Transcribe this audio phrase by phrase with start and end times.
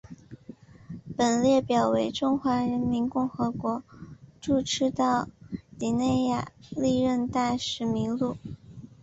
[1.15, 3.83] 本列表为中华人民共和国
[4.41, 5.27] 驻赤道
[5.77, 8.35] 几内亚历任大使名录。